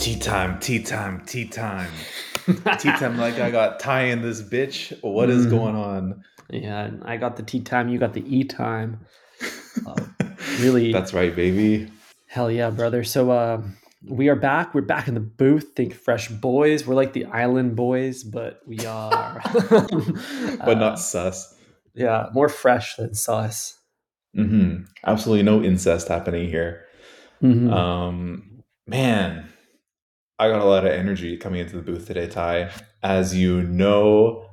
[0.00, 1.90] Tea time, tea time, tea time.
[2.78, 4.98] tea time like I got tie in this bitch.
[5.02, 5.50] What is Mm.
[5.50, 6.24] going on?
[6.48, 9.00] Yeah, I got the tea time, you got the e time.
[9.86, 9.94] Uh,
[10.60, 11.90] really, That's right, baby.
[12.28, 13.02] hell yeah, brother.
[13.04, 13.62] So uh,
[14.06, 14.74] we are back.
[14.74, 15.72] We're back in the booth.
[15.76, 16.86] Think fresh boys.
[16.86, 21.54] We're like the island boys, but we are, But uh, not sus.
[21.94, 23.78] yeah, more fresh than sauce.
[24.34, 26.84] hmm Absolutely no incest happening here.
[27.42, 27.70] Mhm.
[27.72, 29.49] Um, man,
[30.40, 32.70] I got a lot of energy coming into the booth today, Ty.
[33.02, 34.46] As you know,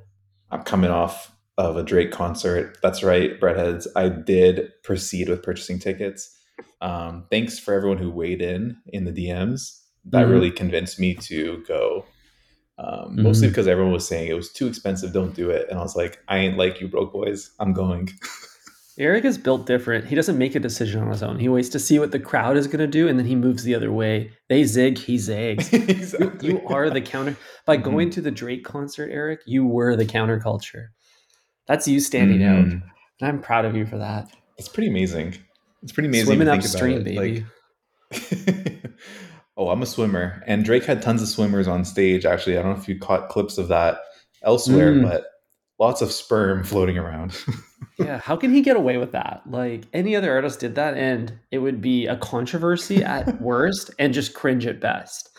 [0.51, 2.77] I'm coming off of a Drake concert.
[2.83, 3.87] That's right, breadheads.
[3.95, 6.37] I did proceed with purchasing tickets.
[6.81, 9.81] Um, thanks for everyone who weighed in in the DMs.
[10.03, 10.31] That Mhm.
[10.31, 12.05] really convinced me to go.
[12.77, 13.51] Um, Mostly Mhm.
[13.51, 15.13] because everyone was saying it was too expensive.
[15.13, 15.67] Don't do it.
[15.69, 17.51] And I was like, I ain't like you, broke boys.
[17.61, 18.09] I'm going.
[18.99, 20.05] Eric is built different.
[20.05, 21.37] He doesn't make a decision on his own.
[21.37, 23.63] He waits to see what the crowd is going to do, and then he moves
[23.63, 24.31] the other way.
[24.49, 25.71] They zig, he zags.
[25.73, 26.49] You, exactly.
[26.49, 27.35] you are the counter.
[27.65, 27.83] By Mhm.
[27.83, 30.87] going to the Drake concert, Eric, you were the counterculture.
[31.67, 32.65] That's you standing out.
[32.65, 32.81] Mhm.
[33.21, 34.29] And I'm proud of you for that.
[34.57, 35.35] It's pretty amazing.
[35.83, 36.25] It's pretty amazing.
[36.27, 37.45] Swimming upstream, baby.
[38.11, 38.83] Like,
[39.57, 42.25] oh, I'm a swimmer, and Drake had tons of swimmers on stage.
[42.25, 43.99] Actually, I don't know if you caught clips of that
[44.43, 45.03] elsewhere, Mm.
[45.03, 45.25] but
[45.79, 47.37] lots of sperm floating around.
[47.99, 49.41] yeah, how can he get away with that?
[49.49, 54.13] Like any other artist did that, and it would be a controversy at worst and
[54.13, 55.29] just cringe at best.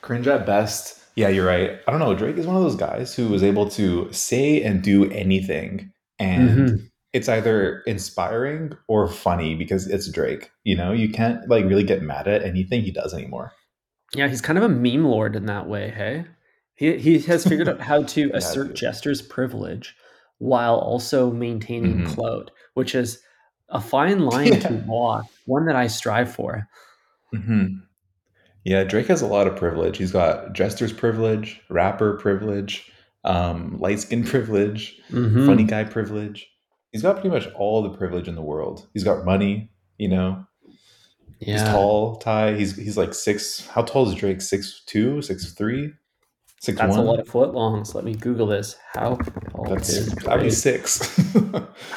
[0.00, 0.94] Cringe at best.
[1.16, 1.78] Yeah, you're right.
[1.86, 2.14] I don't know.
[2.14, 6.50] Drake is one of those guys who was able to say and do anything, and
[6.50, 6.90] Mhm.
[7.12, 10.50] it's either inspiring or funny because it's Drake.
[10.64, 13.52] You know, you can't like really get mad at anything he does anymore.
[14.14, 15.90] Yeah, he's kind of a meme lord in that way.
[15.90, 16.24] Hey,
[16.78, 18.74] he he has figured out how to assert.
[18.74, 19.94] Jester's privilege
[20.38, 22.06] while also maintaining Mhm.
[22.14, 23.20] clout, which is
[23.70, 25.24] a fine line to walk.
[25.46, 26.68] One that I strive for.
[27.32, 27.66] hmm
[28.64, 29.98] Yeah, Drake has a lot of privilege.
[29.98, 32.90] He's got jester's privilege, rapper privilege,
[33.24, 35.46] um, light skin privilege, Mhm.
[35.46, 36.48] funny guy privilege.
[36.92, 38.86] He's got pretty much all the privilege in the world.
[38.94, 40.44] He's got money, you know.
[41.40, 41.72] He's Yeah.
[41.72, 42.54] tall, Ty.
[42.56, 43.66] He's he's like six.
[43.68, 44.40] How tall is Drake?
[44.40, 45.92] Six two, six three,
[46.60, 47.00] six That's one.
[47.00, 47.94] a lot of foot longs.
[47.94, 48.76] Let me Google this.
[48.94, 51.16] How tall That's is that'd be six.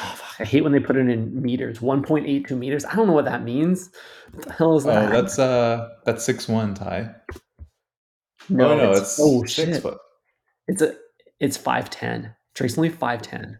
[0.04, 1.78] Oh, fuck, I hate when they put it in meters.
[1.80, 2.84] 1.82 meters.
[2.84, 3.90] I don't know what that means.
[4.32, 5.10] What the hell is oh, that?
[5.12, 7.14] that's uh, that's six one, Ty.
[8.48, 9.82] no, oh no, it's, it's oh six shit.
[9.82, 9.98] foot.
[10.68, 10.94] It's a
[11.40, 12.34] it's 5'10.
[12.54, 13.56] Drake's only 5'10.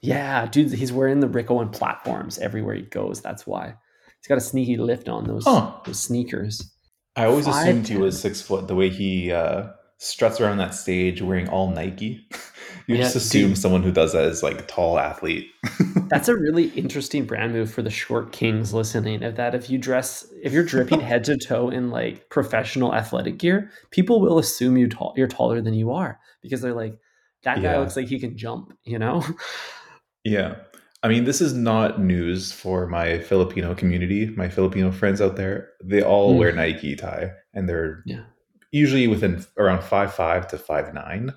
[0.00, 3.20] Yeah, dude, he's wearing the Rick Owen platforms everywhere he goes.
[3.20, 3.74] That's why.
[4.20, 5.74] He's got a sneaky lift on those, Huh.
[5.84, 6.72] those sneakers.
[7.14, 8.00] I always assumed he 5'10".
[8.00, 9.68] was six foot the way he uh,
[9.98, 12.28] struts around that stage wearing all Nike.
[12.86, 13.58] you Yeah, just assume dude.
[13.58, 15.48] someone who does that is like a tall athlete.
[16.08, 19.22] That's a really interesting brand move for the short kings listening.
[19.22, 23.38] Of that, if you dress, if you're dripping head to toe in like professional athletic
[23.38, 26.98] gear, people will assume you tall, you're taller than you are because they're like,
[27.44, 27.78] that guy Yeah.
[27.78, 28.72] looks like he can jump.
[28.84, 29.24] You know?
[30.24, 30.56] yeah.
[31.02, 35.68] I mean, this is not news for my Filipino community, my Filipino friends out there.
[35.84, 36.38] They all Mm.
[36.38, 38.24] wear Nike tie, and they're Yeah.
[38.76, 41.32] Usually within around five five to five nine.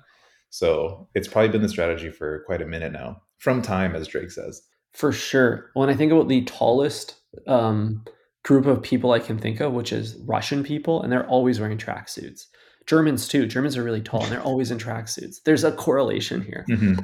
[0.50, 4.30] So it's probably been the strategy for quite a minute now, from time, as Drake
[4.30, 4.62] says.
[4.92, 5.70] For sure.
[5.74, 7.14] When I think about the tallest
[7.46, 8.04] um,
[8.42, 11.78] group of people I can think of, which is Russian people, and they're always wearing
[11.78, 12.46] tracksuits.
[12.86, 13.46] Germans too.
[13.46, 15.36] Germans are really tall, and they're always in tracksuits.
[15.44, 16.64] There's a correlation here.
[16.68, 16.96] Mhm.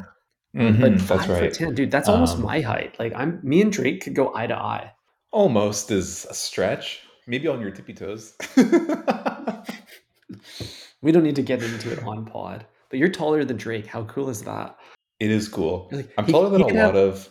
[0.52, 1.52] But Mhm, five that's foot right.
[1.54, 2.96] ten, dude, that's almost Um, my height.
[2.98, 4.90] Like I'm, me and Drake could go eye to eye.
[5.30, 7.02] Almost is a stretch.
[7.28, 8.34] Maybe on your tippy toes.
[11.02, 12.66] We don't need to get into it on pod.
[12.90, 13.86] But you're taller than Drake.
[13.86, 14.76] How cool is that?
[15.20, 15.88] It is cool.
[15.92, 17.30] Like, I'm he- taller than a could lot have- of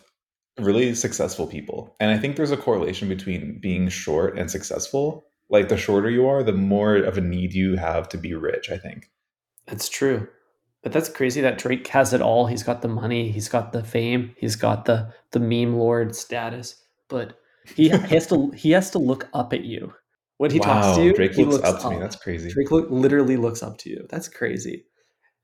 [0.58, 1.94] really successful people.
[2.00, 5.24] And I think there's a correlation between being short and successful.
[5.50, 8.70] Like the shorter you are, the more of a need you have to be rich,
[8.70, 9.10] I think.
[9.66, 10.26] That's true.
[10.82, 12.46] But that's crazy that Drake has it all.
[12.46, 16.76] He's got the money, he's got the fame, he's got the the meme lord status.
[17.08, 17.38] But
[17.74, 19.92] he has to he has to look up at you.
[20.38, 21.98] When he talks to you, Drake he looks, looks up to me.
[21.98, 22.50] That's crazy.
[22.50, 24.06] Drake look, literally looks up to you.
[24.10, 24.84] That's crazy.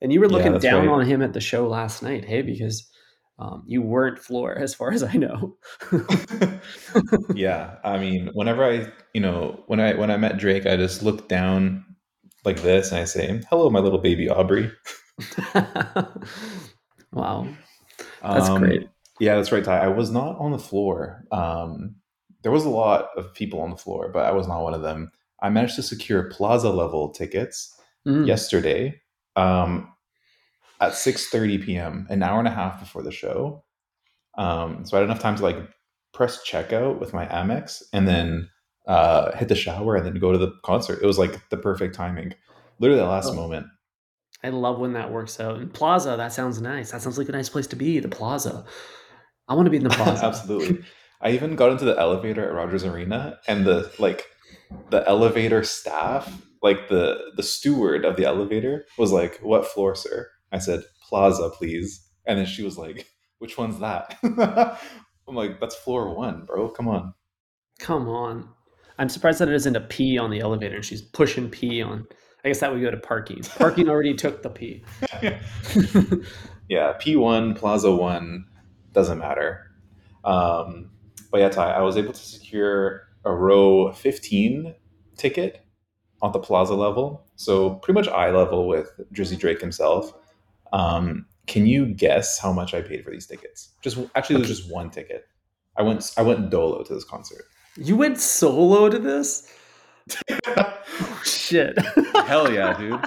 [0.02, 1.00] And you were looking that's down right.
[1.00, 2.90] on him at the show last night, hey, because
[3.38, 5.56] um, you weren't floor, as far as I know.
[7.34, 7.76] yeah.
[7.84, 11.28] I mean, whenever I, you know, when I when I met Drake, I just looked
[11.28, 11.84] down
[12.44, 14.70] like this and I say, Hello, my little baby Aubrey.
[17.12, 17.48] wow,
[18.22, 18.88] that's Um, great.
[19.20, 19.78] Yeah, that's right, Ty.
[19.78, 21.24] I was not on the floor.
[21.30, 21.96] Um,
[22.42, 24.82] there was a lot of people on the floor, but I was not one of
[24.82, 25.10] them.
[25.42, 28.26] I managed to secure plaza level tickets Mm.
[28.26, 29.00] yesterday
[29.36, 29.92] um,
[30.80, 33.62] at 6.30 p.m., an hour and a half before the show.
[34.36, 35.56] Um, so I had enough time to like
[36.12, 38.48] press checkout with my Amex and then
[38.88, 40.98] uh, hit the shower, and then go to the concert.
[41.00, 42.34] It was like the perfect timing.
[42.80, 43.34] Literally the last Oh.
[43.34, 43.66] moment.
[44.42, 45.58] I love when that works out.
[45.60, 46.90] And Plaza, that sounds nice.
[46.90, 48.00] That sounds like a nice place to be.
[48.00, 48.64] The Plaza.
[49.46, 50.24] I want to be in the Plaza.
[50.26, 50.82] Absolutely.
[51.22, 54.26] I even got into the elevator at Rogers Arena, and the like,
[54.90, 60.28] the elevator staff, like the the steward of the elevator, was like, "What floor, sir?"
[60.50, 63.06] I said, "Plaza, please." And then she was like,
[63.38, 64.16] "Which one's that?"
[65.28, 66.68] I'm like, "That's floor one, bro.
[66.68, 67.14] Come on."
[67.82, 68.48] Come on.
[68.98, 72.06] I'm surprised that it isn't a P on the elevator and she's pushing P on.
[72.44, 73.42] I guess that would go to parking.
[73.58, 74.84] Parking already took the P.
[76.68, 78.44] yeah, P1, Plaza 1,
[78.92, 79.72] doesn't matter.
[80.24, 80.91] Um,
[81.32, 84.74] but yeah, Ty, I was able to secure a row 15
[85.16, 85.64] ticket
[86.20, 87.26] on the Plaza level.
[87.36, 90.12] So pretty much eye level with Drizzy Drake himself.
[90.72, 93.70] Um, can you guess how much I paid for these tickets?
[93.80, 95.26] Just actually, it was just one ticket.
[95.76, 97.44] I went I went dolo to this concert.
[97.76, 99.50] you went solo to this?
[100.46, 100.80] Oh,
[101.24, 101.76] shit.
[102.26, 103.00] Hell yeah, dude.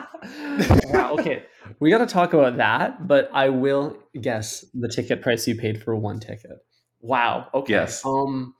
[0.93, 1.43] wow, okay.
[1.79, 5.83] We got to talk about that, but I will guess the ticket price you paid
[5.83, 6.57] for one ticket.
[7.05, 7.47] Wow.
[7.53, 7.73] Okay.
[7.73, 8.03] Yes.
[8.05, 8.55] Um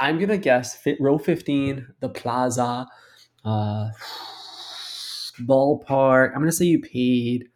[0.00, 2.86] I'm going to guess fit row 15, the Plaza
[3.44, 3.88] uh
[5.40, 6.28] ballpark.
[6.28, 7.48] I'm going to say you paid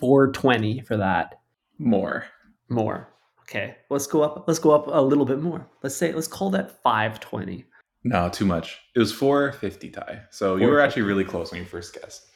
[0.00, 1.40] 420 for that.
[1.78, 2.24] More.
[2.68, 3.08] More.
[3.42, 3.76] Okay.
[3.90, 5.68] Let's go up let's go up a little bit more.
[5.82, 7.66] Let's say let's call that 520.
[8.04, 8.80] No, too much.
[8.96, 10.22] It was 450 Ty.
[10.30, 12.26] So you were actually really close when you first guessed.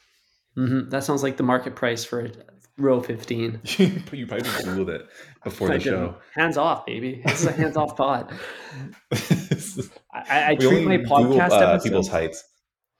[0.57, 0.91] Mhm.
[0.91, 2.29] That sounds like the market price for
[2.79, 3.61] row 15.
[3.79, 5.09] you probably just Googled it
[5.45, 6.17] before the show.
[6.35, 7.23] Hands off, baby.
[7.25, 8.33] This is a hands off pod.
[9.13, 12.45] I, I, I treat my Google podcast uh, episodes people's heights.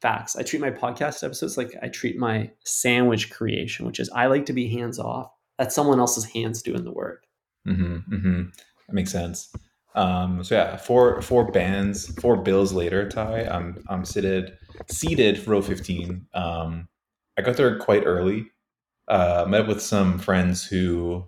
[0.01, 0.37] facts.
[0.37, 4.47] I treat my podcast episodes like I treat my sandwich creation, which is I like
[4.47, 5.31] to be hands off.
[5.59, 7.25] That's someone else's hands doing the work.
[7.67, 8.43] Mm-hmm, mm-hmm.
[8.87, 9.53] That makes sense.
[9.95, 13.47] Um, so yeah, four four bands, four bills later, Ty.
[13.47, 14.57] I'm I'm seated
[14.89, 16.27] seated row 15.
[16.35, 16.89] Um,
[17.39, 18.51] I got there quite early.
[19.09, 21.25] Uh, met with some friends who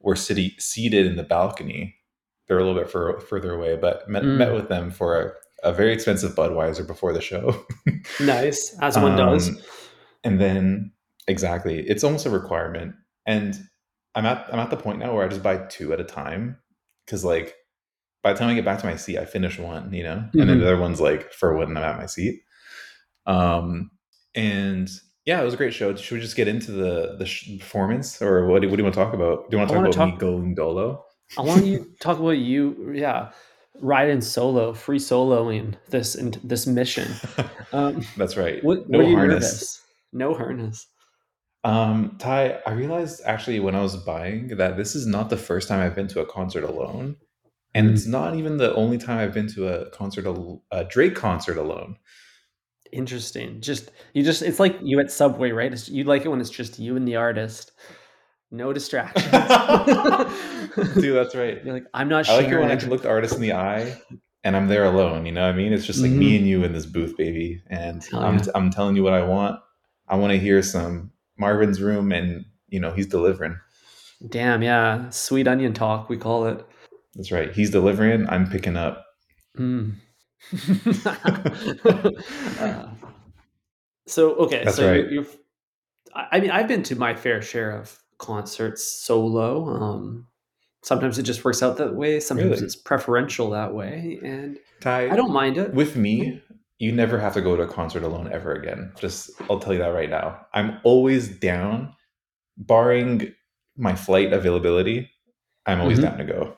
[0.00, 1.94] were city, seated in the balcony.
[2.46, 4.36] They're a little bit fur, further away, but met, Mm.
[4.38, 5.20] met with them for
[5.62, 7.64] a, a very expensive Budweiser before the show.
[8.20, 9.48] Nice, as one does.
[9.48, 9.58] Um,
[10.24, 10.92] And then
[11.26, 12.94] exactly, it's almost a requirement.
[13.26, 13.54] And
[14.14, 16.58] I'm at I'm at the point now where I just buy two at a time
[17.06, 17.54] because like
[18.22, 20.48] by the time I get back to my seat, I finish one, you know, and
[20.48, 20.60] then Mhm.
[20.60, 22.42] the other one's like for when I'm at my seat.
[23.26, 23.90] Um,
[24.34, 24.88] and
[25.24, 25.94] yeah, it was a great show.
[25.96, 28.84] Should we just get into the the sh- performance, or what do, what do you
[28.84, 29.50] want to talk about?
[29.50, 31.04] Do you want to talk about me going dolo?
[31.38, 33.30] I want you to talk about you, yeah,
[33.80, 37.08] riding solo, free soloing this and this mission.
[37.72, 38.62] Um, That's right.
[38.62, 39.82] what, no what harness.
[40.12, 40.86] No harness.
[41.64, 45.66] Um, Ty, I realized actually when I was buying that this is not the first
[45.66, 47.16] time I've been to a concert alone,
[47.74, 47.92] and Mm.
[47.94, 51.56] it's not even the only time I've been to a concert, al- a Drake concert
[51.56, 51.96] alone.
[52.94, 53.60] Interesting.
[53.60, 55.72] Just you just it's like you at Subway, right?
[55.72, 57.72] It's, you like it when it's just you and the artist,
[58.50, 59.24] no distractions.
[60.94, 61.62] Dude, that's right.
[61.64, 63.52] You're like, I'm not I like it when I can look the artist in the
[63.52, 63.96] eye
[64.44, 65.26] and I'm there alone.
[65.26, 65.72] You know what I mean?
[65.72, 67.62] It's just like me and you in this booth, baby.
[67.68, 68.16] And Mm-hmm.
[68.16, 68.44] I'm, yeah.
[68.54, 69.58] I'm telling you what I want.
[70.08, 73.58] I want to hear some Marvin's Room, and you know he's delivering.
[74.28, 76.64] Damn, yeah, sweet onion talk we call it.
[77.14, 77.52] That's right.
[77.52, 78.28] He's delivering.
[78.28, 79.04] I'm picking up.
[79.58, 79.94] Mm.
[82.60, 82.88] Uh,
[84.06, 85.00] so okay, That's so right.
[85.10, 85.26] you're, you're.
[86.14, 89.66] I mean, I've been to my fair share of concerts solo.
[89.68, 90.26] Um,
[90.82, 92.20] sometimes it just works out that way.
[92.20, 92.62] Sometimes Really?
[92.64, 95.74] it's preferential that way, and Ty, I don't mind it.
[95.74, 96.40] with me,
[96.78, 98.92] you never have to go to a concert alone ever again.
[98.98, 100.46] Just I'll tell you that right now.
[100.52, 101.94] I'm always down,
[102.56, 103.34] barring
[103.76, 105.10] my flight availability.
[105.66, 106.02] I'm always Mhm.
[106.02, 106.56] down to go.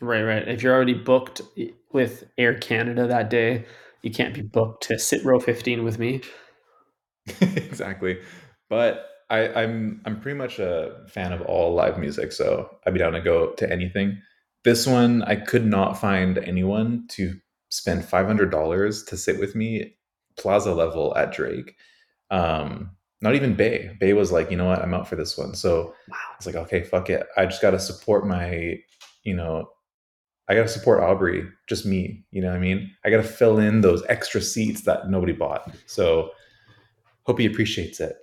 [0.00, 0.46] Right, right.
[0.48, 1.40] If you're already booked
[1.92, 3.64] with Air Canada that day,
[4.02, 6.20] you can't be booked to sit row 15 with me.
[7.40, 8.18] exactly.
[8.68, 12.98] But I, I'm I'm pretty much a fan of all live music, so I'd be
[12.98, 14.20] down to go to anything.
[14.64, 17.34] This one, I could not find anyone to
[17.70, 19.96] spend five hundred dollars to sit with me,
[20.38, 21.74] plaza level at Drake.
[22.30, 23.96] Um, not even Bay.
[24.00, 25.54] Bay was like, you know what, I'm out for this one.
[25.54, 26.16] So Wow.
[26.32, 27.26] I was like, okay, fuck it.
[27.36, 28.78] I just got to support my,
[29.22, 29.70] you know,
[30.48, 32.24] I got to support Aubrey, just me.
[32.30, 32.90] You know what I mean?
[33.04, 35.74] I got to fill in those extra seats that nobody bought.
[35.86, 36.30] So
[37.24, 38.16] hope he appreciates it.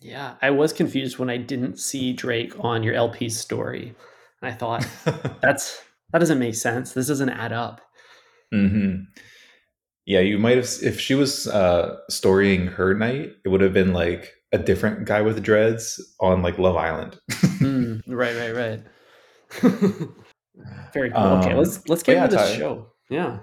[0.00, 3.94] Yeah, I was confused when I didn't see Drake on your LP story.
[4.40, 4.86] And I thought,
[5.42, 6.92] that's that doesn't make sense.
[6.92, 7.80] This doesn't add up.
[8.54, 9.02] Mm-hmm.
[10.06, 13.92] Yeah, you might have, if she was uh, storying her night, it would have been
[13.92, 17.18] like a different guy with dreads on like Love Island.
[17.56, 18.82] Hmm, right, right, right.
[20.92, 21.20] Very cool.
[21.20, 22.56] okay, Um, let's let's get into Ty.
[22.56, 22.86] show.
[23.10, 23.38] Yeah.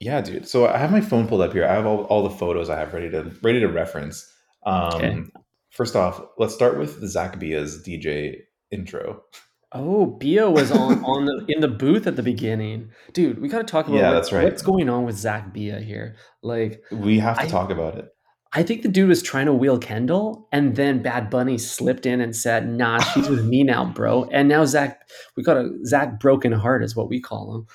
[0.00, 0.48] Yeah, dude.
[0.48, 1.64] So I have my phone pulled up here.
[1.66, 4.28] I have all, all the photos I have ready to ready to reference.
[4.66, 5.22] Um, Okay.
[5.70, 8.36] First off, let's start with Zack Bia's DJ
[8.70, 9.22] intro.
[9.74, 12.90] Oh, Bia was on on the in the booth at the beginning.
[13.14, 14.44] Dude, we gotta talk about Yeah, what that's right.
[14.44, 16.16] what's going on with Zack Bia here.
[16.42, 18.08] Like, We have to I talk about it.
[18.54, 22.20] I think the dude was trying to wheel Kendall, and then Bad Bunny slipped in
[22.20, 26.20] and said, "Nah, she's with me now, bro." And now Zack, we got a Zack
[26.20, 27.66] broken heart, is what we call him.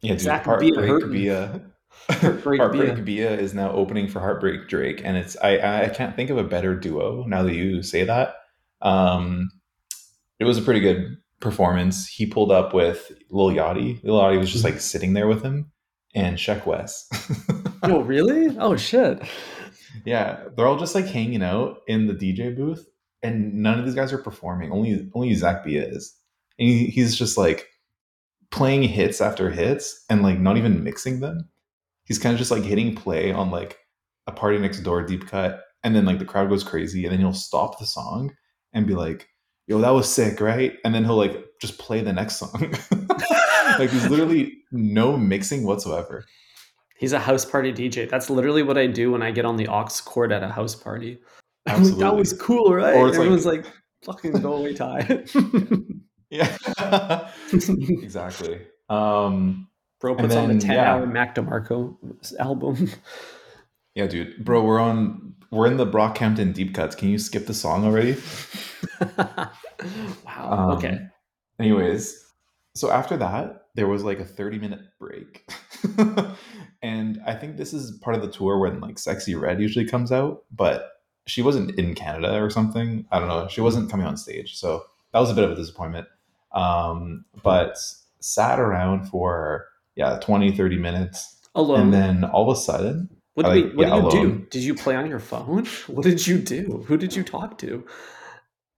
[0.00, 0.20] Yeah, dude.
[0.22, 1.10] Zack Heartbreak.
[1.10, 1.60] Bia.
[2.08, 3.02] Heartbreak Heartbreak Bia.
[3.02, 6.44] Bia is now opening for Heartbreak Drake, and it's I I can't think of a
[6.44, 8.36] better duo now that you say that.
[8.80, 9.50] Um,
[10.38, 12.06] it was a pretty good performance.
[12.06, 14.02] He pulled up with Lil Yachty.
[14.02, 15.70] Lil Yachty was just like sitting there with him,
[16.14, 17.08] and Sheck Wes.
[17.80, 18.56] Oh, really?
[18.58, 19.22] Oh shit.
[20.04, 22.86] Yeah, they're all just like hanging out in the DJ booth,
[23.22, 24.72] and none of these guys are performing.
[24.72, 26.14] Only only Zack Bia is,
[26.58, 27.68] and he, he's just like
[28.50, 31.48] playing hits after hits and like not even mixing them.
[32.04, 33.78] He's kind of just like hitting play on like
[34.26, 37.20] a party next door deep cut, and then like the crowd goes crazy, and then
[37.20, 38.34] he'll stop the song
[38.72, 39.28] and be like,
[39.66, 42.74] "Yo, that was sick, right?" And then he'll like just play the next song.
[43.78, 46.24] like there's literally no mixing whatsoever.
[46.98, 48.08] He's a house party DJ.
[48.10, 50.74] That's literally what I do when I get on the aux cord at a house
[50.74, 51.18] party.
[51.66, 52.02] I'm like, Absolutely.
[52.04, 52.94] that was cool, right?
[52.94, 53.64] Or it's like- Everyone's like,
[54.04, 55.24] fucking go away, Ty.
[56.30, 56.54] Yeah,
[57.52, 58.60] exactly.
[58.90, 59.68] Um,
[60.00, 60.92] Bro And puts on the 10 yeah.
[60.92, 61.96] hour Mac DeMarco
[62.38, 62.90] album.
[63.94, 65.34] yeah, dude, bro, we're on.
[65.50, 66.94] We're in the Brockhampton deep cuts.
[66.94, 68.20] Can you skip the song already?
[69.16, 69.50] wow.
[70.36, 70.98] Um, okay.
[71.58, 72.22] Anyways,
[72.74, 75.50] so after that, there was like a 30 minute break.
[76.82, 80.12] And I think this is part of the tour when like Sexyy Red usually comes
[80.12, 80.92] out, but
[81.26, 83.06] she wasn't in Canada or something.
[83.10, 83.48] I don't know.
[83.48, 84.56] She wasn't coming on stage.
[84.56, 86.06] So that was a bit of a disappointment.
[86.52, 87.76] Um, but
[88.20, 91.36] sat around for, yeah, 20, 30 minutes.
[91.54, 91.80] Alone.
[91.80, 94.46] And then all of a sudden, what did, like- we, what yeah, did you do?
[94.50, 95.66] Did you play on your phone?
[95.86, 96.84] What did you do?
[96.86, 97.84] Who did you talk to?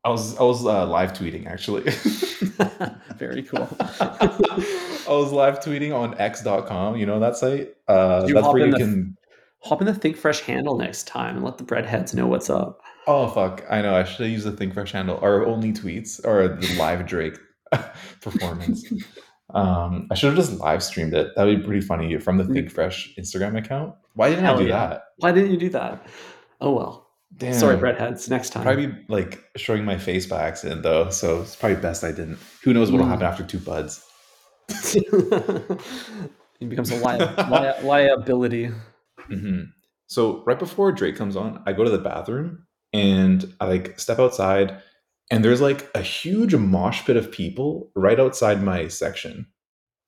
[0.04, 1.83] I was I was uh, live tweeting actually.
[3.16, 3.69] Very cool.
[4.00, 7.75] I was live tweeting on x.com, you know that site?
[7.87, 9.16] Uh, that's where you the- can
[9.62, 12.80] Hop in the Think Fresh handle next time and let the breadheads know what's up.
[13.07, 13.62] Oh fuck!
[13.69, 13.95] I know.
[13.95, 15.19] I should have used the Think Fresh handle.
[15.21, 17.37] Our only tweets or the live Drake
[18.23, 18.90] performance.
[19.52, 21.28] um, I should have just live streamed it.
[21.37, 23.95] That would be pretty funny from the Think Fresh Instagram account.
[24.14, 24.88] Why didn't Hell I do yeah.
[24.88, 25.02] that?
[25.19, 26.07] Why didn't you do that?
[26.62, 27.10] Oh well.
[27.37, 27.55] Damn.
[27.55, 28.29] Sorry, breadheads.
[28.29, 28.65] Next time.
[28.65, 32.39] Probably be, like showing my face by accident though, so it's probably best I didn't.
[32.65, 33.11] Who knows what'll Mm.
[33.11, 34.05] happen after two buds?
[34.95, 37.19] it becomes a li-
[37.51, 38.71] li- liability.
[39.29, 39.61] hmm
[40.07, 44.19] So right before Drake comes on, I go to the bathroom and I like step
[44.19, 44.83] outside,
[45.31, 49.47] and there's like a huge mosh pit of people right outside my section,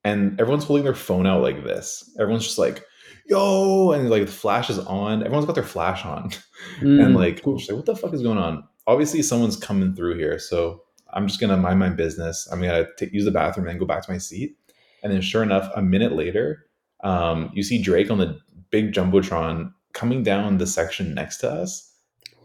[0.04, 2.10] and everyone's holding their phone out like this.
[2.18, 2.84] Everyone's just like,
[3.26, 5.22] "Yo!" and like the flash is on.
[5.22, 6.30] Everyone's got their flash on,
[6.80, 7.56] and Mm, like, cool.
[7.56, 8.64] Like, what the fuck is going on?
[8.86, 12.48] Obviously, someone's coming through here, so I'm just gonna mind my business.
[12.50, 14.56] I'm gonna use the bathroom and go back to my seat.
[15.02, 16.66] And then, sure enough, a minute later,
[17.02, 18.38] um, you see Drake on the
[18.70, 21.92] big jumbotron coming down the section next to us,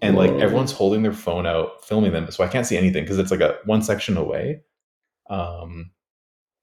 [0.02, 2.30] and like everyone's holding their phone out, filming them.
[2.32, 4.62] So I can't see anything because it's like a one section away.
[5.30, 5.92] Um,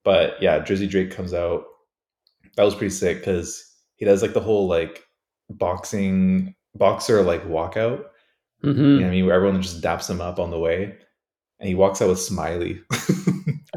[0.04, 1.64] but yeah, Drizzy Drake comes out.
[2.56, 5.04] That was pretty sick because he does like the whole like
[5.50, 8.04] boxing boxer like walkout.
[8.64, 8.76] Mhm.
[8.78, 9.26] You know I mean?
[9.26, 10.96] Where everyone just daps him up on the way.
[11.60, 12.80] And he walks out with Smiley.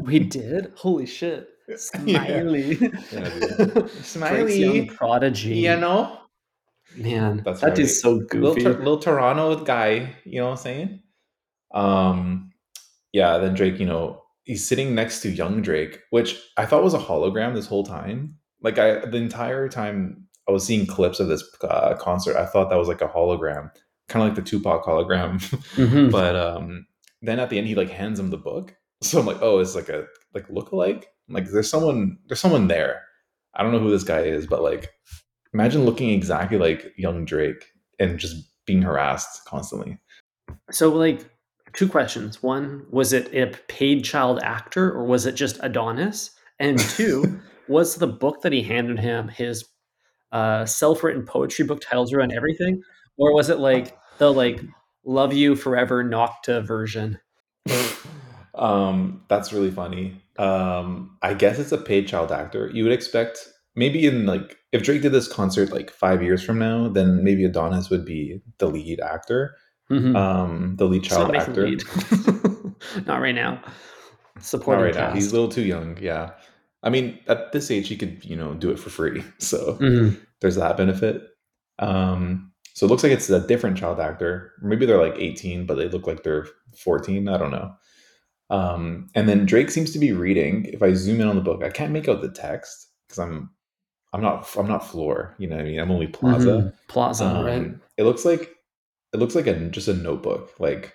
[0.02, 0.72] We did?
[0.76, 1.48] Holy shit.
[1.68, 1.76] Yeah.
[1.76, 2.74] Smiley.
[3.12, 3.28] Yeah.
[3.68, 5.62] Drake's young prodigy.
[5.62, 6.18] know?
[6.96, 7.94] Man, That's that is right.
[7.96, 8.62] so Little, goofy.
[8.62, 11.00] Tor- little Toronto guy, you know what I'm saying?
[11.74, 12.52] Um,
[13.12, 16.94] yeah, then Drake, you know, he's sitting next to young Drake, which I thought was
[16.94, 18.36] a hologram this whole time.
[18.62, 22.70] Like I the entire time I was seeing clips of this uh, concert, I thought
[22.70, 23.70] that was like a hologram,
[24.08, 25.40] kind of like the Tupac hologram.
[25.76, 26.10] Mhm.
[26.18, 26.86] but um
[27.22, 29.74] then at the end he like hands him the book so i'm like oh it's
[29.74, 33.02] like a like look-alike like there's someone there's someone there
[33.54, 34.88] i don't know who this guy is but like
[35.52, 37.64] imagine looking exactly like young drake
[37.98, 38.36] and just
[38.66, 39.98] being harassed constantly
[40.70, 41.28] So, like,
[41.74, 42.42] two questions.
[42.42, 46.30] One, was it a paid child actor or was it just Adonis?
[46.60, 49.64] And two, was the book that he handed him his
[50.32, 52.82] uh, self-written poetry book Titles Ruin Everything,
[53.16, 54.60] or was it like the like
[55.04, 57.18] "Love You Forever" Nocta version?
[58.54, 63.46] um that's really funny um i guess it's a paid child actor you would expect
[63.76, 67.44] maybe in like if drake did this concert like five years from now then maybe
[67.44, 69.54] adonis would be the lead actor
[69.90, 70.16] Mhm.
[70.16, 71.82] um the lead not child actor lead.
[73.06, 73.52] not right now.
[73.54, 75.12] Not Supporting right now.
[75.12, 75.96] He's a little too young.
[76.00, 76.32] Yeah.
[76.82, 80.18] I mean, at this age, he could you know do it for free, so Mhm.
[80.40, 81.22] there's that benefit.
[81.78, 84.52] Um, so it looks like it's a different child actor.
[84.62, 87.28] Maybe they're like 18, but they look like they're 14.
[87.28, 87.72] I don't know.
[88.50, 90.64] Um, and then Drake seems to be reading.
[90.66, 93.50] If I zoom in on the book, I can't make out the text because I'm
[94.12, 95.34] I'm not I'm not floor.
[95.38, 95.80] You know what I mean?
[95.80, 96.48] I'm only plaza.
[96.48, 96.72] Mhm.
[96.88, 97.70] Plaza, Um, right?
[97.96, 98.54] It looks like
[99.12, 100.94] it looks like a just a notebook, like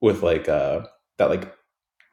[0.00, 0.86] with like uh
[1.18, 1.52] that like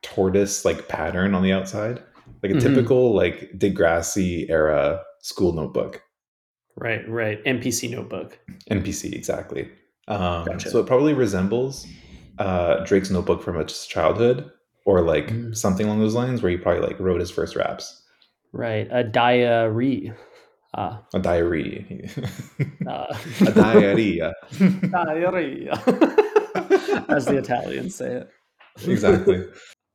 [0.02, 2.02] tortoise like pattern on the outside,
[2.44, 2.62] like a Mhm.
[2.62, 6.02] typical like Degrassi era school notebook.
[6.76, 7.44] Right, right.
[7.46, 8.40] NPC notebook.
[8.70, 9.70] NPC exactly.
[10.08, 10.70] Um, Gotcha.
[10.70, 11.86] So it probably resembles
[12.40, 14.50] uh, Drake's notebook from his childhood,
[14.86, 15.56] or like Mm.
[15.56, 18.02] something along those lines, where he probably like wrote his first raps.
[18.52, 18.88] Right.
[18.90, 20.12] A diary.
[20.74, 22.10] Uh, A diary.
[22.88, 23.06] uh,
[23.42, 24.34] a diarrhea.
[24.90, 25.70] diary.
[27.10, 28.30] As the Italians say it.
[28.88, 29.46] exactly.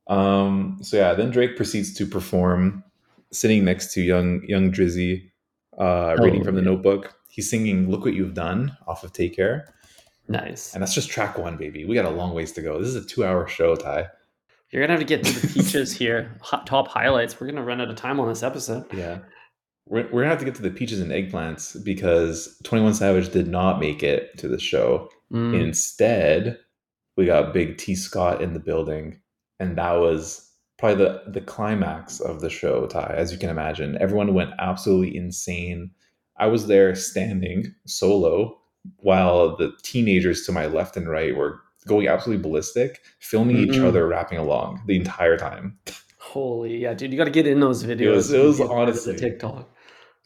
[0.09, 2.83] Um, so yeah, then Drake proceeds to perform,
[3.31, 5.31] sitting next to young young Drizzy,
[5.77, 6.67] uh, reading Oh, from the yeah.
[6.69, 7.13] notebook.
[7.29, 9.73] He's singing "Look What You've Done" off of "Take Care,"
[10.27, 10.73] Nice.
[10.73, 11.85] and that's just track one, baby.
[11.85, 12.79] We got a long ways to go.
[12.79, 14.07] This is a two-hour show, Ty.
[14.71, 16.35] You're gonna have to get to the peaches here.
[16.41, 17.39] Hot, top highlights.
[17.39, 18.85] We're gonna run out of time on this episode.
[18.93, 19.19] Yeah.
[19.89, 23.47] We're, we're gonna have to get to the peaches and eggplants because 21 Savage did
[23.47, 25.09] not make it to the show.
[25.31, 25.61] Mm.
[25.61, 26.59] Instead,
[27.15, 29.21] we got Big T Scott in the building,
[29.59, 32.85] and that was probably the the climax of the show.
[32.87, 35.91] Ty, as you can imagine, everyone went absolutely insane.
[36.37, 38.59] I was there standing solo
[38.97, 43.85] while the teenagers to my left and right were going absolutely ballistic, filming each Mm-mm.
[43.85, 45.77] other rapping along the entire time.
[46.19, 47.11] Holy yeah, dude!
[47.11, 48.15] You got to get in those videos.
[48.15, 49.69] was- it was of the honestly- TikTok.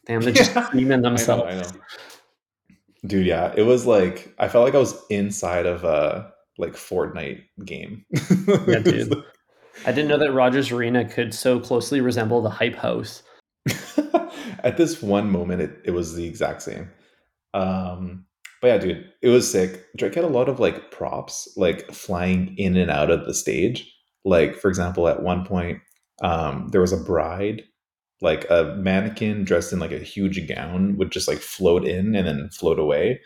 [0.07, 1.43] Damn, they're just screaming I know, themselves.
[1.45, 1.69] I know.
[3.05, 6.30] Dude, yeah, it was like I felt like I was inside of a
[6.61, 8.05] like Fortnite game.
[8.67, 9.23] Yeah, dude.
[9.85, 13.23] I didn't know that Rogers Arena could so closely resemble the Hype House.
[14.63, 16.89] At this one moment, it, it was the exact same.
[17.53, 18.25] Um,
[18.61, 19.85] but yeah, dude, it was sick.
[19.97, 23.91] Drake had a lot of like props, like flying in and out of the stage.
[24.24, 25.79] Like, for example, at one point,
[26.21, 27.63] um, there was a bride,
[28.21, 32.27] like a mannequin dressed in like a huge gown would just like float in and
[32.27, 33.19] then float away.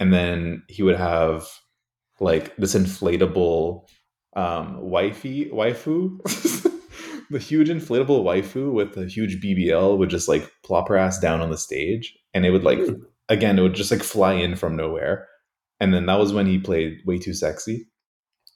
[0.00, 1.46] And then he would have
[2.20, 3.88] like this inflatable
[4.36, 6.18] um wifey waifu
[7.30, 11.40] the huge inflatable waifu with a huge bbl would just like plop her ass down
[11.40, 12.94] on the stage and it would like Hmm.
[13.28, 15.26] again it would just like fly in from nowhere
[15.80, 17.86] and then that was when he played way too sexy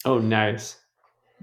[0.04, 0.76] Oh, nice.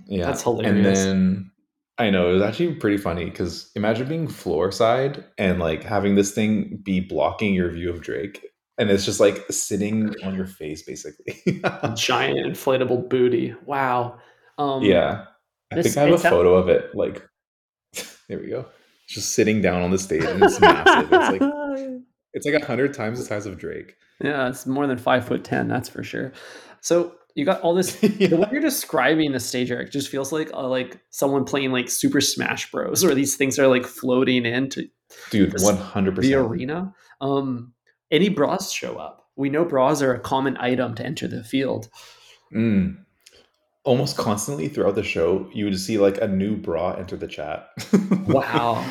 [0.07, 0.75] yeah That's hilarious.
[0.77, 1.51] and then
[1.97, 6.15] i know it was actually pretty funny because imagine being floor side and like having
[6.15, 8.45] this thing be blocking your view of drake
[8.81, 11.35] and it's just like sitting on your face basically
[11.95, 13.53] Giant inflatable booty.
[13.65, 14.17] Wow.
[14.57, 15.25] Um, Yeah.
[15.71, 16.93] I This- think I have a photo of it.
[16.93, 17.25] Like,
[18.27, 18.65] there we go.
[19.07, 21.09] Just sitting down on the stage, and it's massive.
[21.11, 21.41] It's like
[22.33, 23.95] it's like a hundred times the size of Drake.
[24.23, 25.67] yeah, it's more than five foot ten.
[25.67, 26.31] That's for sure.
[26.81, 27.97] So you got all this.
[28.03, 28.27] Yeah.
[28.29, 31.89] The way you're describing the stage, Eric, just feels like uh, like someone playing like
[31.89, 33.03] Super Smash Bros.
[33.03, 34.87] Where these things are like floating into
[35.29, 36.47] Dude, This- one hundred the percent.
[36.47, 36.93] arena.
[37.19, 37.73] Um,
[38.11, 39.27] any bras show up?
[39.35, 41.89] We know bras are a common item to enter the field.
[42.53, 42.97] Mm.
[43.83, 47.69] Almost constantly throughout the show, you would see like a new bra enter the chat.
[48.27, 48.85] Wow.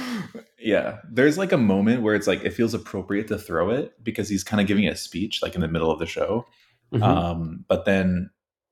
[0.59, 4.29] yeah, there's like a moment where it's like it feels appropriate to throw it because
[4.29, 6.45] he's kind of giving a speech, like in the middle of the show.
[6.93, 7.03] Mhm.
[7.03, 8.29] Um, but then,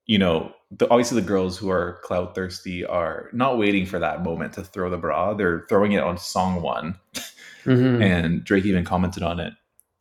[0.07, 4.23] you know, the, obviously the girls who are cloud thirsty are not waiting for that
[4.23, 5.33] moment to throw the bra.
[5.35, 6.99] They're throwing it on song one.
[7.65, 8.03] Mhm.
[8.03, 9.53] And Drake even commented on it.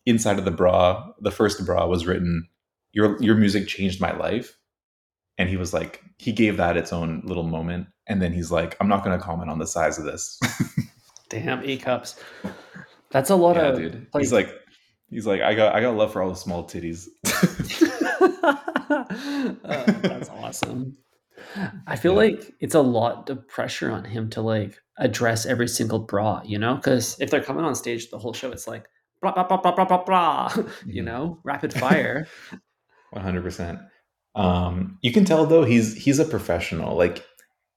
[0.08, 2.48] Inside of the bra, the first bra was written,
[2.94, 4.58] "Your your music changed my life,"
[5.38, 8.76] and he was like, he gave that its own little moment, and then he's like,
[8.80, 10.40] "I'm not going to comment on the size of this."
[11.30, 12.20] Damn, E cups.
[13.12, 14.08] That's a lot yeah, of dude.
[14.18, 14.50] he's like,
[15.10, 17.08] he's like, I got I got love for all the small titties.
[18.44, 19.04] Uh,
[20.02, 20.98] that's awesome.
[21.86, 22.18] I feel Yeah.
[22.34, 26.58] like it's a lot of pressure on him to like address every single bra, you
[26.58, 26.76] know?
[26.76, 28.88] Because if they're coming on stage the whole show, it's like
[29.32, 30.64] blah blah blah blah blah blah blah.
[30.86, 31.06] You Mhm.
[31.06, 32.28] know, rapid fire.
[33.12, 33.80] One hundred percent.
[34.36, 36.96] Um, you can tell though he's he's a professional.
[36.98, 37.26] Like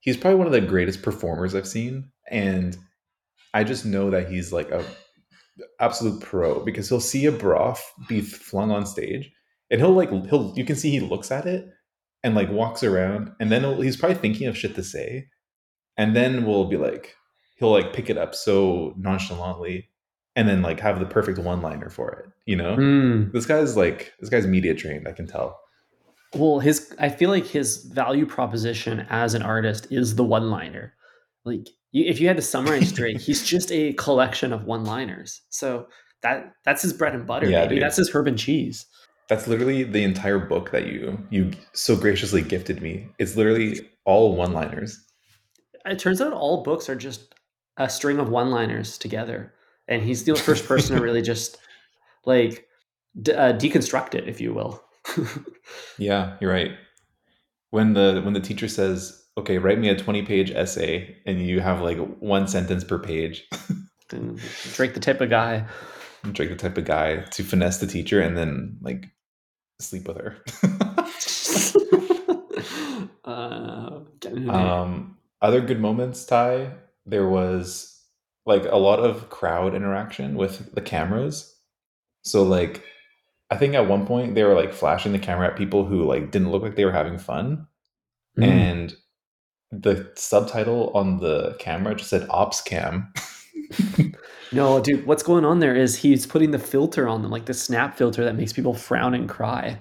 [0.00, 2.76] he's probably one of the greatest performers I've seen, and
[3.54, 4.84] I just know that he's like a
[5.78, 9.30] absolute pro because he'll see a f- be flung on stage,
[9.70, 11.68] and he'll like he'll you can see he looks at it
[12.22, 15.28] and like walks around, and then he's probably thinking of shit to say,
[15.96, 17.14] and then we'll be like
[17.56, 19.88] he'll like pick it up so nonchalantly,
[20.36, 22.26] and then like have the perfect one liner for it.
[22.46, 23.32] You know, Mm.
[23.32, 25.06] this guy's like this guy's media trained.
[25.08, 25.58] I can tell.
[26.34, 30.94] Well, his I feel like his value proposition as an artist is the one liner.
[31.44, 35.40] like you, if you had to summarize Drake, he's just a collection of one-liners.
[35.50, 35.88] So
[36.22, 37.48] that that's his bread and butter.
[37.48, 37.76] Yeah, baby.
[37.76, 37.82] dude.
[37.84, 38.86] That's his herb and cheese.
[39.28, 43.08] That's literally the entire book that you you so graciously gifted me.
[43.18, 44.98] It's literally all one-liners.
[45.86, 47.34] It turns out all books are just
[47.76, 49.54] a string of one-liners together,
[49.88, 51.58] and he's the first person to really just
[52.26, 52.66] like
[53.20, 54.82] d- uh, deconstruct it, if you will.
[55.98, 56.72] Yeah, you're right.
[57.70, 61.80] When the when the teacher says, "Okay, write me a 20-page essay," and you have
[61.82, 63.46] like one sentence per page,
[64.74, 65.66] Drake, the type of guy.
[66.32, 69.08] Drake the type of guy to finesse the teacher and then like
[69.78, 70.36] sleep with her.
[73.24, 74.56] uh, getting in there.
[74.56, 76.72] um, other good moments, Ty.
[77.06, 77.89] There was
[78.50, 81.56] like a lot of crowd interaction with the cameras.
[82.22, 82.82] So like,
[83.50, 86.30] I think at one point they were like flashing the camera at people who like
[86.30, 87.66] didn't look like they were having fun,
[88.38, 88.44] Mm.
[88.44, 88.96] and
[89.72, 93.12] the subtitle on the camera just said "Ops Cam."
[94.52, 97.54] No, dude, what's going on there is he's putting the filter on them, like the
[97.54, 99.80] snap filter that makes people frown and cry.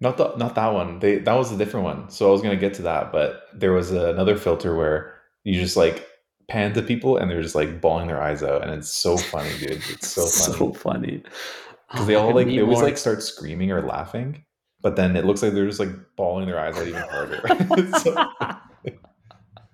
[0.00, 1.00] Not the not that one.
[1.00, 2.08] They that was a different one.
[2.08, 5.76] So I was gonna get to that, but there was another filter where you just
[5.76, 6.06] like
[6.48, 9.50] pan to people and they're just like bawling their eyes out, and it's so funny,
[9.58, 9.82] dude.
[9.90, 11.16] It's so funny so funny.
[11.18, 12.84] because Oh, they all like they always more.
[12.84, 14.44] like start screaming or laughing,
[14.82, 17.40] but then it looks like they're just like bawling their eyes out even harder.
[17.98, 18.14] So-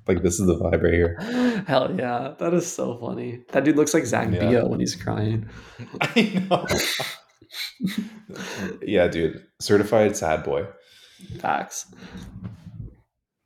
[0.07, 1.65] like this is the vibe right here.
[1.67, 3.41] Hell yeah, that is so funny.
[3.53, 4.41] That dude looks like Zack Yeah.
[4.41, 5.49] Bio when he's crying.
[6.01, 6.67] I know.
[8.83, 9.43] yeah, dude.
[9.61, 10.67] Certified sad boy.
[11.41, 11.93] Facts.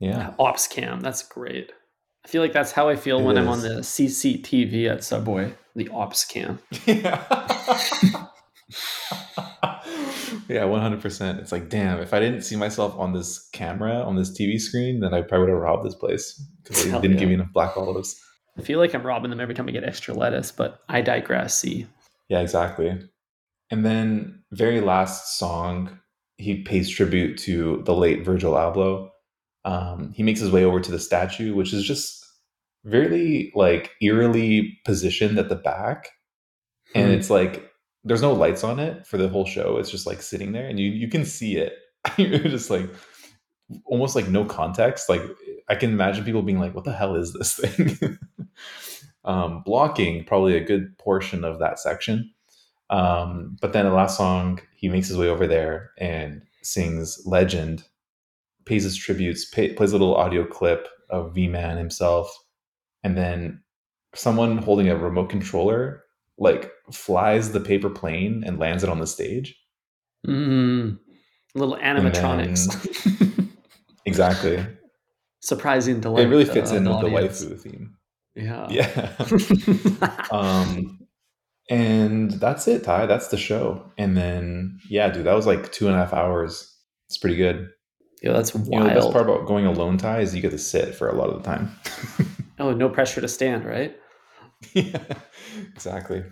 [0.00, 0.34] Yeah.
[0.38, 1.72] Ops cam, that's great.
[2.24, 5.54] I feel like that's how I feel It when I'm on the CCTV at Subway.
[5.74, 6.59] The ops cam.
[6.87, 7.24] Yeah.
[10.48, 11.38] yeah, 100%.
[11.38, 15.00] It's like, damn, if I didn't see myself on this camera, on this TV screen,
[15.00, 17.20] then I probably would have robbed this place because they Hell didn't yeah.
[17.20, 18.20] give me enough black olives.
[18.59, 21.54] I feel like I'm robbing them every time I get extra lettuce, but I digress.
[21.54, 21.87] See,
[22.28, 22.98] Yeah, exactly.
[23.70, 25.98] And then, very last song,
[26.38, 29.11] he pays tribute to the late Virgil Abloh.
[29.64, 32.25] Um, he makes his way over to the statue, which is just
[32.85, 36.11] very like eerily positioned at the back.
[36.94, 37.18] and Hmm.
[37.18, 37.71] it's like
[38.05, 39.77] there's no lights on it for the whole show.
[39.79, 41.75] It's just like sitting there and you you can see it.
[42.18, 42.88] You're just like
[43.87, 45.09] almost like no context.
[45.09, 45.23] Like
[45.68, 48.18] i can imagine people being like what the hell is this thing?
[49.25, 52.33] Um blocking probably a good portion of that section.
[52.90, 57.85] Um but then the last song he makes his way over there and sings legend
[58.68, 62.31] pays his tributes pay, plays a little audio clip of v-man himself
[63.02, 63.61] and then
[64.14, 66.04] someone holding a remote controller
[66.38, 69.59] like flies the paper plane and lands it on the stage.
[70.26, 70.98] Mm,
[71.54, 73.44] little animatronics.
[74.09, 74.64] Exactly.
[75.40, 76.24] Surprising delight.
[76.24, 77.94] it really fits uh, in with the waifu theme.
[78.35, 78.66] Yeah.
[80.00, 80.18] Yeah.
[80.31, 80.98] um
[81.70, 83.04] and that's it, Ty.
[83.07, 83.92] That's the show.
[83.98, 86.74] And then yeah, dude, that was like two and a half hours.
[87.09, 87.68] It's pretty good.
[88.22, 90.59] Yo, that's You know, the best part about going alone, Ty, is you get to
[90.59, 91.70] sit for a lot of the time.
[92.59, 93.96] oh, no pressure to stand, right?
[94.72, 95.02] yeah,
[95.74, 96.24] exactly.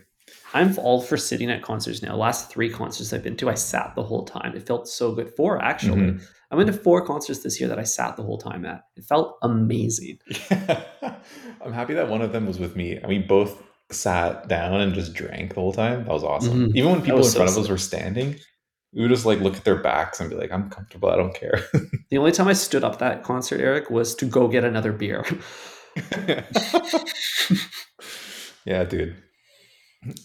[0.53, 2.16] I'm all for sitting at concerts now.
[2.16, 4.57] Last three concerts I've been to, I sat the whole time.
[4.57, 5.33] It felt so good.
[5.37, 6.12] Four actually.
[6.12, 6.22] Mhm.
[6.51, 8.83] I went to four concerts this year that I sat the whole time at.
[8.96, 10.18] It felt amazing.
[10.51, 12.99] I'm happy that one of them was with me.
[13.07, 16.05] We both sat down and just drank the whole time.
[16.05, 16.68] That was awesome.
[16.68, 16.77] Mhm.
[16.77, 18.37] Even when people in so front of us were standing,
[18.96, 21.11] we would just like look at their backs and be like, I'm comfortable.
[21.11, 21.62] I don't care.
[22.09, 25.26] The only time I stood up that concert, Eric, was to go get another beer.
[28.64, 29.16] yeah, dude.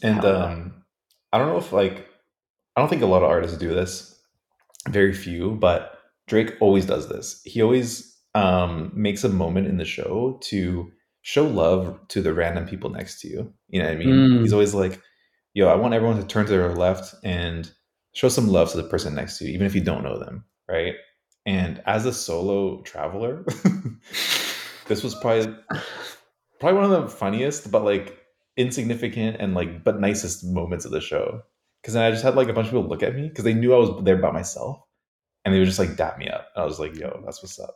[0.03, 0.83] And um
[1.33, 2.07] I don't know if like
[2.75, 4.15] I don't think a lot of artists do this.
[4.89, 7.41] Very few, but Drake always does this.
[7.45, 10.91] He always um makes a moment in the show to
[11.23, 13.51] show love to the random people next to you.
[13.69, 14.09] You know what I mean?
[14.09, 14.41] Mm.
[14.41, 15.01] He's always like,
[15.55, 17.71] yo, I want everyone to turn to their left and
[18.13, 20.45] show some love to the person next to you, even if you don't know them,
[20.67, 20.95] right?
[21.45, 23.43] And as a solo traveler,
[24.87, 25.55] this was probably
[26.59, 28.17] probably one of the funniest, but like
[28.57, 31.41] insignificant and like but nicest moments of the show.
[31.81, 33.55] Because then I just had like a bunch of people look at me because they
[33.55, 34.79] knew I was there by myself,
[35.43, 36.49] and they would just like dap me up.
[36.55, 37.75] I was like, "Yo, that's what's up."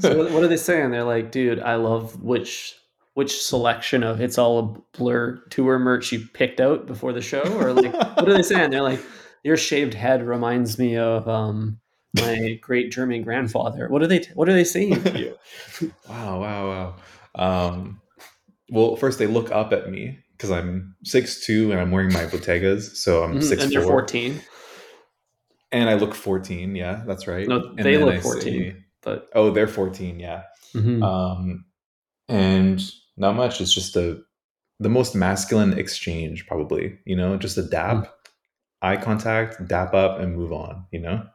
[0.00, 0.92] so what, what are they saying?
[0.92, 2.76] They're like, dude, I love which
[3.14, 7.42] which selection of it's all a blur tour merch you picked out before the show,
[7.58, 8.70] or like what are they saying?
[8.70, 9.00] They're like,
[9.42, 11.78] your shaved head reminds me of um
[12.14, 13.88] my great German grandfather.
[13.88, 14.24] What are they?
[14.34, 15.36] What are they saying to you?
[16.08, 16.94] wow, wow,
[17.36, 17.70] wow.
[17.70, 18.00] Um,
[18.70, 22.96] well, first they look up at me because I'm 6'2 and I'm wearing my Bottegas,
[22.96, 24.40] so I'm Mhm, six and you're 14,
[25.72, 26.74] and I look 14.
[26.74, 27.46] Yeah, that's right.
[27.46, 28.84] No, they look I 14.
[29.02, 30.18] but oh, they're 14.
[30.18, 30.42] Yeah.
[30.74, 31.02] mhm.
[31.02, 31.64] Um,
[32.28, 32.82] and
[33.16, 33.60] not much.
[33.60, 34.20] It's just a
[34.78, 36.98] the most masculine exchange, probably.
[37.04, 38.04] You know, just a dab.
[38.04, 38.08] Mm.
[38.82, 40.86] Eye contact, dap up, and move on.
[40.90, 41.26] You know.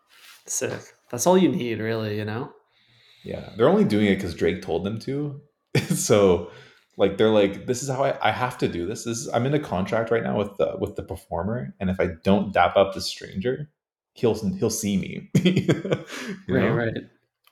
[0.46, 0.82] Sick.
[1.10, 2.18] That's all you need, really.
[2.18, 2.52] You know.
[3.24, 5.42] Yeah, they're only doing it because Drake told them to.
[5.90, 6.52] so,
[6.98, 9.04] like, they're like, "This is how I, I have to do this.
[9.04, 12.00] This is, I'm in a contract right now with the with the performer, and if
[12.00, 13.70] I don't dap up the stranger,
[14.14, 15.32] he'll he'll see me."
[16.48, 16.62] Right.
[16.62, 16.76] know?
[16.76, 16.94] Right.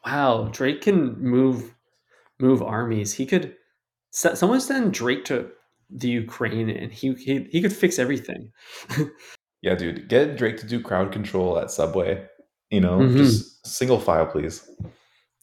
[0.05, 0.49] Wow.
[0.51, 1.73] Drake can move
[2.39, 3.13] move armies.
[3.13, 3.55] He could.
[4.11, 5.49] Someone send Drake to
[5.89, 8.51] the Ukraine, and he he, he could fix everything.
[9.63, 12.27] Yeah, dude, get Drake to do crowd control at Subway.
[12.69, 13.17] You know, Mhm.
[13.17, 14.69] just single file, please.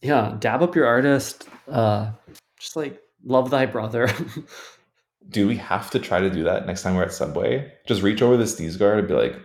[0.02, 0.36] yeah.
[0.38, 1.48] Dab up your artist.
[1.68, 2.12] Uh,
[2.58, 4.08] just like love thy brother.
[5.28, 7.72] Do we have to try to do that next time we're at Subway?
[7.86, 9.36] Just reach over the sneeze guard and be like,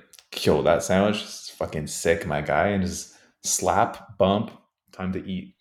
[0.41, 4.51] "Yo, that sandwich is fucking sick, my guy," and just slap, bump,
[4.93, 5.54] time to eat.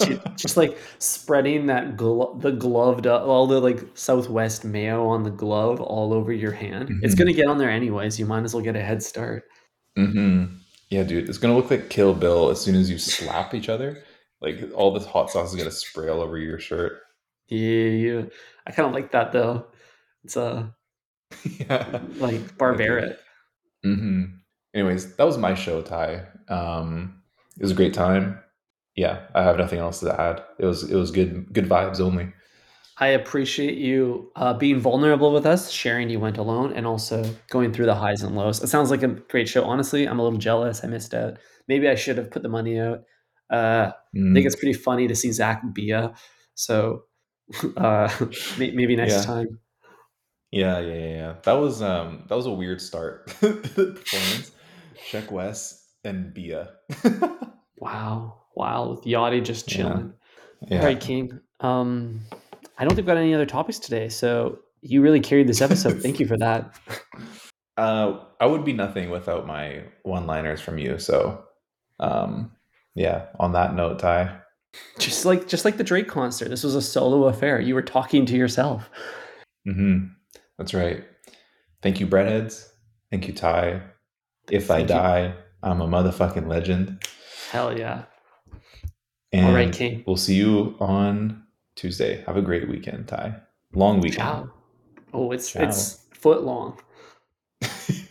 [0.00, 5.22] Ju- just like spreading that glo- the gloved up all the like southwest mayo on
[5.22, 7.18] the glove all over your hand it's Mhm.
[7.18, 9.44] gonna get on there anyways you might as well get a head start
[9.96, 10.54] Mm-hmm.
[10.90, 14.04] Yeah, dude, it's gonna look like Kill Bill as soon as you slap each other.
[14.40, 17.00] Like all this hot sauce is gonna spray all over your shirt.
[17.48, 18.22] yeah, yeah.
[18.66, 19.66] i kind of like that though
[20.24, 20.66] it's uh
[21.58, 22.00] yeah.
[22.16, 23.18] like barbaric
[23.82, 24.24] hmm
[24.74, 26.26] Anyways, that was my show, Ty.
[26.48, 27.22] Um,
[27.56, 28.38] it was a great time.
[29.02, 30.42] Yeah, I have nothing else to add.
[30.58, 32.26] It was it was good good vibes only.
[33.00, 33.98] i appreciate you
[34.42, 37.16] uh, being vulnerable with us sharing you went alone and also
[37.54, 40.24] going through the highs and lows it sounds like a great show honestly i'm a
[40.26, 41.38] little jealous i missed out
[41.70, 43.00] maybe i should have put the money out
[43.58, 46.02] uh, Mm, I think it's pretty funny to see Zack Bia.
[46.66, 46.74] So
[47.76, 48.08] uh,
[48.58, 49.22] maybe next Yeah.
[49.32, 49.48] time.
[50.50, 51.34] yeah, yeah, yeah, yeah.
[51.44, 53.26] That was um that was a weird start.
[53.40, 54.50] performance.
[55.08, 55.60] Sheck Wes
[56.04, 56.62] and Bia.
[57.80, 60.12] Wow, wow, with Yachty just chilling.
[60.68, 60.80] yeah.
[60.80, 61.40] All right, King.
[61.60, 62.20] Um,
[62.76, 64.08] I don't think we've got any other topics today.
[64.08, 66.02] So you really carried this episode.
[66.02, 66.74] Thank you for that.
[67.76, 70.98] Uh, I would be nothing without my one-liners from you.
[70.98, 71.44] So,
[72.00, 72.52] um,
[72.94, 73.26] yeah.
[73.38, 74.40] On that note, Ty.
[74.98, 77.58] Just like just like the Drake concert, this was a solo affair.
[77.60, 78.90] You were talking to yourself.
[79.64, 80.06] hmm
[80.58, 81.04] That's right.
[81.82, 82.66] Thank you, breadheads.
[83.10, 83.82] Thank you, Ty.
[84.50, 84.94] If I Thank you.
[84.96, 87.02] die, I'm a motherfucking legend.
[87.50, 88.04] Hell yeah.
[89.32, 90.04] And All right, King.
[90.06, 91.42] we'll see you on
[91.76, 92.22] Tuesday.
[92.26, 93.36] Have a great weekend, Ty.
[93.74, 94.20] Long weekend.
[94.20, 94.50] Ciao.
[95.12, 95.62] Oh, it's Ciao.
[95.62, 96.78] it's foot long.